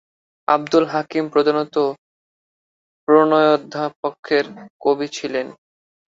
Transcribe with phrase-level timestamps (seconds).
[0.47, 1.75] আবদুল হাকিম প্রধানত
[3.07, 4.45] প্রণয়োপাখ্যানের
[4.81, 5.47] কবি ছিলেন।